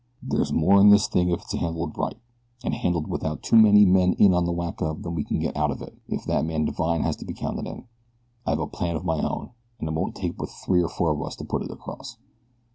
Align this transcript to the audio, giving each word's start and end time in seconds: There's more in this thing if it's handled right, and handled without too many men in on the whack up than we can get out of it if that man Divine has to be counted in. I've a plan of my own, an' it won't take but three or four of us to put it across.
There's 0.23 0.51
more 0.51 0.81
in 0.81 0.89
this 0.89 1.07
thing 1.07 1.29
if 1.29 1.41
it's 1.41 1.53
handled 1.53 1.95
right, 1.95 2.17
and 2.63 2.73
handled 2.73 3.05
without 3.05 3.43
too 3.43 3.55
many 3.55 3.85
men 3.85 4.13
in 4.13 4.33
on 4.33 4.45
the 4.45 4.51
whack 4.51 4.81
up 4.81 5.03
than 5.03 5.13
we 5.13 5.23
can 5.23 5.37
get 5.37 5.55
out 5.55 5.69
of 5.69 5.79
it 5.79 5.95
if 6.07 6.25
that 6.25 6.43
man 6.43 6.65
Divine 6.65 7.03
has 7.03 7.15
to 7.17 7.25
be 7.25 7.35
counted 7.35 7.67
in. 7.67 7.85
I've 8.43 8.57
a 8.57 8.65
plan 8.65 8.95
of 8.95 9.05
my 9.05 9.21
own, 9.21 9.51
an' 9.79 9.87
it 9.87 9.93
won't 9.93 10.15
take 10.15 10.37
but 10.37 10.49
three 10.49 10.81
or 10.81 10.89
four 10.89 11.11
of 11.11 11.21
us 11.21 11.35
to 11.35 11.45
put 11.45 11.61
it 11.61 11.69
across. 11.69 12.17